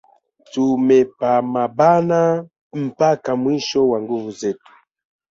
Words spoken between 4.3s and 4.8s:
zetu.